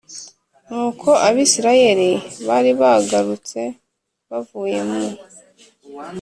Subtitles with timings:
[0.67, 2.09] Nuko Abisirayeli
[2.47, 3.59] bari bagarutse
[4.29, 5.03] bavuye mu